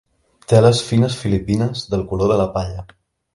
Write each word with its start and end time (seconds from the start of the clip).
Teles 0.53 0.79
fines 0.87 1.17
filipines 1.25 1.85
del 1.93 2.07
color 2.15 2.33
de 2.33 2.39
la 2.43 2.49
palla. 2.57 2.87